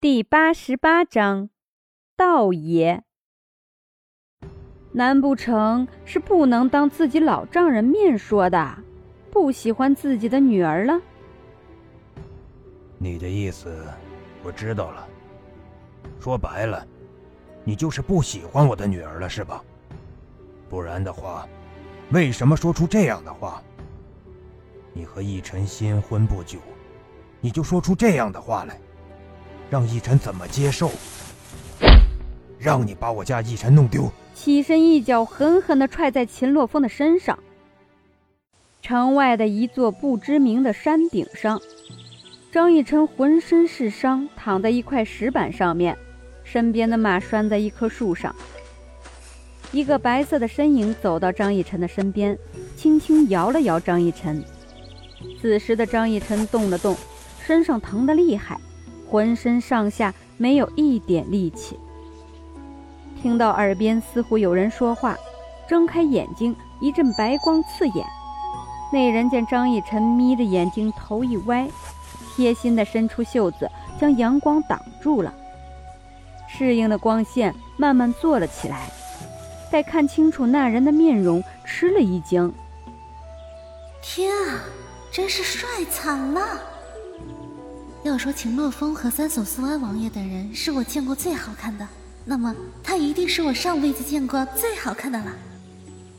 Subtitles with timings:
[0.00, 1.50] 第八十八章，
[2.16, 3.02] 道爷。
[4.92, 8.78] 难不成是不能当自己老丈人面说的，
[9.32, 11.00] 不喜欢自己的女儿了？
[12.96, 13.88] 你的意思，
[14.44, 15.08] 我知道了。
[16.20, 16.86] 说白了，
[17.64, 19.64] 你就是不喜欢我的女儿了，是吧？
[20.70, 21.44] 不然的话，
[22.12, 23.60] 为什么说出这样的话？
[24.92, 26.60] 你和逸晨新婚不久，
[27.40, 28.80] 你就说出这样的话来？
[29.70, 30.90] 让逸晨怎么接受？
[32.58, 34.10] 让你把我家逸晨弄丢！
[34.34, 37.38] 起身一脚狠狠地踹在秦洛风的身上。
[38.80, 41.60] 城外的一座不知名的山顶上，
[42.50, 45.96] 张逸晨浑身是伤，躺在一块石板上面，
[46.44, 48.34] 身边的马拴在一棵树上。
[49.70, 52.38] 一个白色的身影走到张逸晨的身边，
[52.74, 54.42] 轻轻摇了摇张逸晨。
[55.40, 56.96] 此时的张逸晨动了动，
[57.44, 58.58] 身上疼得厉害。
[59.10, 61.78] 浑身上下没有一点力气，
[63.22, 65.16] 听到耳边似乎有人说话，
[65.66, 68.06] 睁开眼睛，一阵白光刺眼。
[68.92, 71.68] 那人见张逸晨眯着眼睛，头一歪，
[72.34, 75.32] 贴心的伸出袖子将阳光挡住了。
[76.46, 78.90] 适应的光线慢慢坐了起来，
[79.70, 82.52] 待看清楚那人的面容，吃了一惊
[84.00, 84.64] ：“天啊，
[85.10, 86.40] 真是帅惨了！”
[88.04, 91.86] 要说秦洛风和三嫂苏安王爷等人是我见过最好看的，
[92.24, 95.32] 那么他一定是我上辈子见过最好看的了。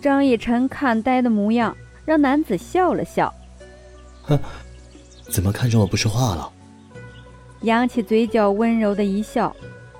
[0.00, 3.32] 张逸晨看呆的模样，让男子笑了笑
[4.22, 4.38] ：“哼，
[5.30, 6.52] 怎么看着我不说话了？”
[7.62, 9.54] 扬起嘴角，温柔的一笑，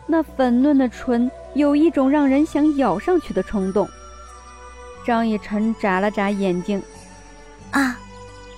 [0.06, 3.88] 那粉嫩的唇有一种让人想咬上去的冲动。
[5.06, 6.82] 张逸晨眨了眨眼睛
[7.72, 7.98] ：“啊，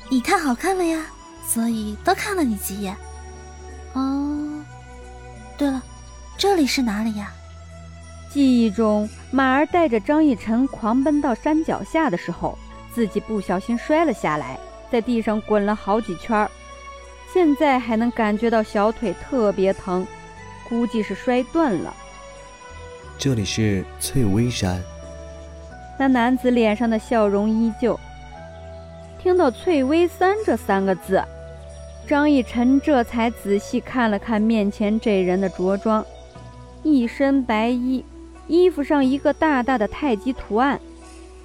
[0.08, 1.06] 你太好看了呀，
[1.46, 2.96] 所以多看了你几眼。”
[3.94, 4.64] 哦，
[5.56, 5.82] 对了，
[6.36, 7.32] 这里是哪里呀？
[8.30, 12.58] 记忆中，马儿带着张逸晨狂奔到山脚下的时候，
[12.92, 14.58] 自己不小心摔了下来，
[14.90, 16.50] 在地上滚了好几圈
[17.32, 20.04] 现在还能感觉到小腿特别疼，
[20.68, 21.94] 估计是摔断了。
[23.16, 24.82] 这里是翠微山。
[25.96, 27.98] 那男子脸上的笑容依旧。
[29.22, 31.22] 听到“翠微山”这三个字。
[32.06, 36.04] 张逸晨这才仔细看了看面前这人的着装，
[36.82, 38.04] 一身白衣，
[38.46, 40.80] 衣服上一个大大的太极图案。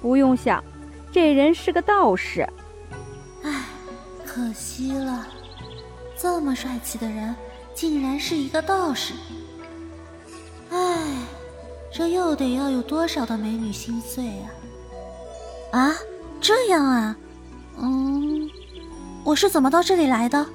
[0.02, 0.62] 不用想，
[1.10, 2.46] 这人是个道士。
[3.42, 3.64] 唉，
[4.26, 5.26] 可惜了，
[6.16, 7.34] 这么帅气的人，
[7.74, 9.14] 竟然是一个道士。
[10.70, 11.16] 唉，
[11.90, 14.24] 这又得要有多少的美女心碎
[15.72, 15.80] 啊！
[15.80, 15.96] 啊，
[16.40, 17.16] 这样啊，
[17.78, 18.39] 嗯。
[19.24, 20.46] 我是怎么到这里来的？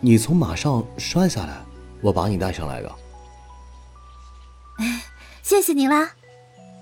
[0.00, 1.62] 你从马上摔下来，
[2.00, 2.92] 我把你带上来的。
[4.78, 5.04] 哎，
[5.42, 6.10] 谢谢你啦！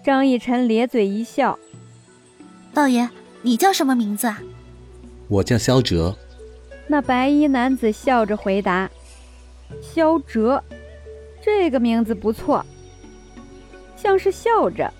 [0.05, 1.59] 张逸晨咧嘴一笑。
[2.73, 3.09] 道爷，
[3.43, 4.41] 你叫什么名字啊？
[5.29, 6.17] 我叫萧哲。
[6.87, 8.91] 那白衣男子笑着回答
[9.81, 10.63] ：“萧哲，
[11.43, 12.65] 这个名字不错，
[13.97, 14.93] 像是笑着。”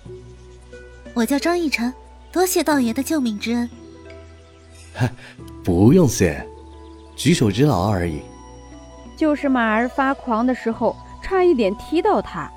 [1.13, 1.93] 我叫张逸晨，
[2.31, 3.69] 多谢道爷的救命之恩。
[5.63, 6.45] 不用谢，
[7.15, 8.21] 举手之劳而已。
[9.15, 12.51] 就是马儿发狂的时候，差一点踢到他。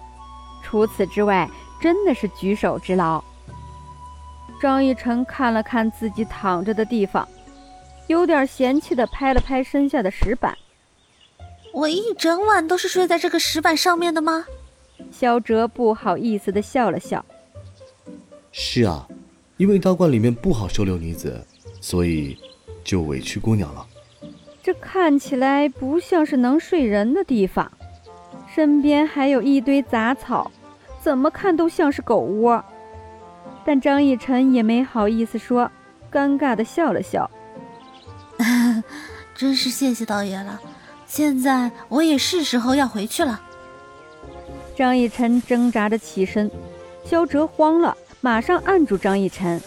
[0.62, 1.48] 除此之外，
[1.81, 3.22] 真的是举手之劳。
[4.60, 7.28] 张逸晨看了看自己躺着的地方，
[8.06, 10.56] 有点嫌弃的拍了拍身下的石板。
[11.72, 14.47] 我一整晚都是睡在这个石板上面的吗？
[15.10, 17.22] 萧哲不好意思的笑了笑。
[18.50, 19.06] 是啊，
[19.59, 21.44] 因为道观里面不好收留女子。
[21.81, 22.38] 所以，
[22.84, 23.84] 就委屈姑娘了。
[24.62, 27.71] 这看起来不像是能睡人的地方，
[28.55, 30.50] 身边还有一堆杂草，
[31.00, 32.65] 怎么看都像是狗窝。
[33.65, 35.71] 但张逸晨也没好意思说，
[36.12, 37.31] 尴尬的笑了笑。
[39.34, 40.61] 真是谢谢道爷了，
[41.06, 43.41] 现在我也是时候要回去了。
[44.77, 46.51] 张逸晨挣扎着起身，
[47.04, 49.60] 萧哲慌了，马上按住张逸晨。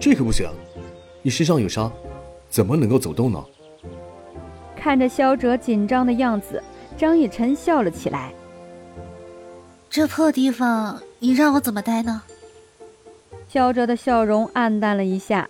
[0.00, 0.48] 这可不行。
[1.22, 1.92] 你身上有伤，
[2.50, 3.42] 怎么能够走动呢？
[4.76, 6.62] 看着萧哲紧张的样子，
[6.98, 8.32] 张逸晨笑了起来。
[9.88, 12.22] 这破地方，你让我怎么待呢？
[13.48, 15.48] 萧哲的笑容暗淡了一下。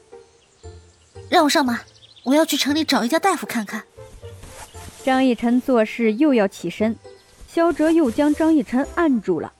[1.28, 1.80] 让我上马，
[2.24, 3.82] 我要去城里找一家大夫看看。
[5.04, 6.96] 张逸晨做事又要起身，
[7.46, 9.52] 萧哲又将张逸晨按住了。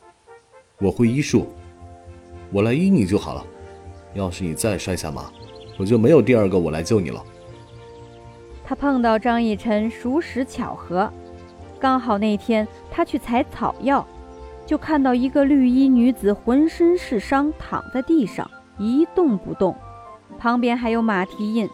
[0.78, 1.46] 我会医术，
[2.50, 3.46] 我来医你就好了。
[4.14, 5.30] 要是你再摔下马，
[5.80, 7.24] 我就没有第二个我来救你了。
[8.62, 11.10] 他碰到张逸晨，熟识巧合。
[11.80, 14.06] 刚好那天他去采草药，
[14.66, 19.74] 就看到一个绿衣女子浑身是伤，躺在地上一动不动，
[20.38, 21.66] 旁边还有马蹄印。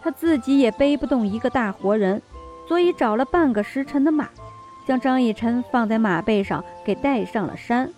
[0.00, 2.22] 他自己也背不动一个大活人，
[2.66, 4.30] 所以找了半个时辰的马，
[4.86, 7.92] 将张逸晨放在马背上给带上了山。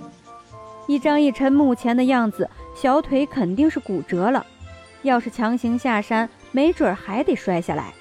[0.89, 4.45] 以张逸晨目前的样子，小腿肯定是骨折了，
[5.03, 7.93] 要是强行下山，没准还得摔下来。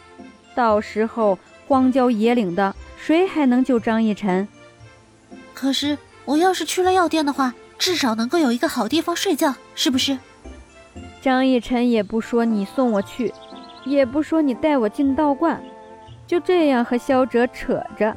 [0.55, 1.37] 到时候
[1.67, 2.73] 荒郊野岭的。
[3.03, 4.47] 谁还能救张逸晨？
[5.55, 10.19] 可是我要是去了药店的话，至少能够有一个好地方睡觉，是不是？
[11.19, 13.33] 张逸晨也不说你送我去，
[13.85, 15.59] 也不说你带我进道观，
[16.27, 18.15] 就这样和萧哲扯着。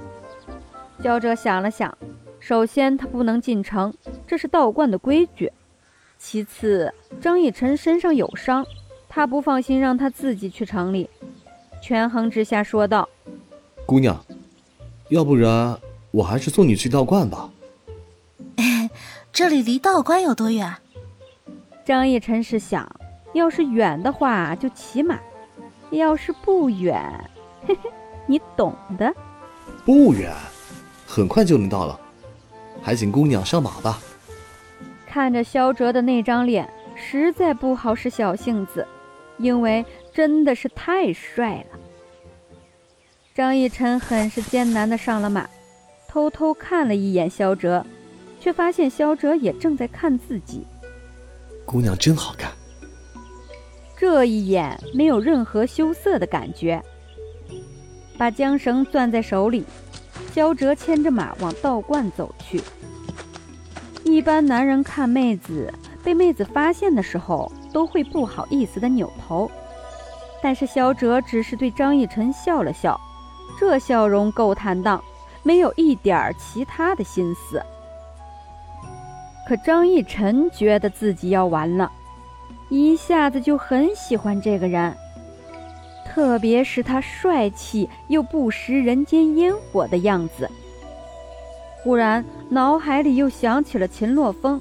[1.02, 1.96] 萧哲想了想，
[2.38, 3.94] 首先他不能进城，
[4.26, 5.48] 这是道观的规矩；
[6.26, 6.90] 其次，
[7.20, 8.64] 张逸晨身上有伤，
[9.10, 11.10] 他不放心让他自己去城里。
[11.82, 13.06] 权衡之下，说道
[13.84, 14.18] ：“姑娘。”
[15.10, 15.78] 要不然
[16.10, 17.50] 我还是送你去道观吧。
[19.30, 20.74] 这里离道观有多远？
[21.84, 22.90] 张逸晨是想，
[23.34, 25.20] 要是远的话就骑马，
[25.90, 26.98] 要是不远，
[27.66, 27.90] 嘿嘿，
[28.26, 29.14] 你懂的。
[29.84, 30.32] 不远，
[31.06, 32.00] 很快就能到了，
[32.82, 34.00] 还请姑娘上马吧。
[35.14, 38.84] 看着萧哲的那张脸，实在不好使小性子，
[39.38, 41.78] 因为真的是太帅了。
[43.32, 45.48] 张逸晨很是艰难的上了马，
[46.08, 47.86] 偷偷看了一眼萧哲，
[48.40, 50.66] 却发现萧哲也正在看自己。
[51.64, 52.50] 姑娘真好看。
[53.96, 56.82] 这一眼没有任何羞涩的感觉。
[58.18, 59.64] 把缰绳攥在手里，
[60.32, 62.60] 萧哲牵着马往道观走去。
[64.14, 65.74] 一般男人看妹子
[66.04, 69.50] 被妹子发现的时候，都会不好意思的扭头，
[70.40, 72.98] 但是小哲只是对张逸晨笑了笑。
[73.58, 75.02] 这笑容够坦荡，
[75.42, 77.60] 没有一点儿其他的心思。
[79.48, 81.90] 可张逸晨觉得自己要完了，
[82.68, 84.96] 一下子就很喜欢这个人，
[86.06, 90.48] 特别是他帅气又不食人间烟火的样子。
[91.84, 94.58] 忽然脑海里又想起了秦洛风，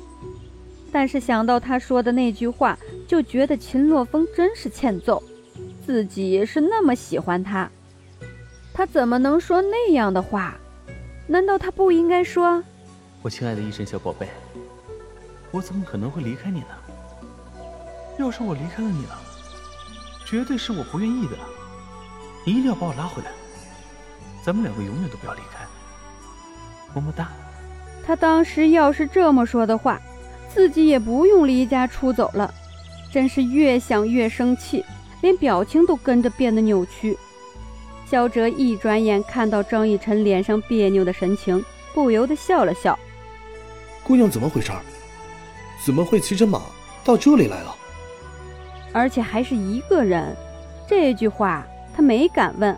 [0.91, 2.77] 但是想到他说的那句话，
[3.07, 5.23] 就觉得秦洛风真是欠揍，
[5.85, 7.71] 自己是那么喜欢他。
[8.73, 10.57] 他怎么能说那样的话？
[11.25, 12.61] 难道他不应该说
[13.23, 14.27] ：“我亲爱的医生小宝贝，
[15.49, 16.75] 我怎么可能会离开你呢？
[18.19, 19.17] 要是我离开了你了，
[20.25, 21.37] 绝对是我不愿意的。
[22.45, 23.31] 你一定要把我拉回来，
[24.43, 25.65] 咱们两个永远都不要离开。
[26.93, 27.29] 么么哒。”
[28.05, 29.99] 他当时要是这么说的话，
[30.49, 32.53] 自己也不用离家出走了。
[33.11, 34.83] 真是越想越生气，
[35.21, 37.17] 连表情都跟着变得扭曲。
[38.05, 41.63] 肖哲一转眼看到张逸晨脸上别扭的神情，
[41.93, 42.97] 不由得笑了笑。
[44.03, 44.71] 姑娘怎么回事？
[45.85, 46.61] 怎么会骑着马
[47.03, 47.75] 到这里来了？
[48.91, 50.35] 而且还是一个人。
[50.87, 52.77] 这句话他没敢问，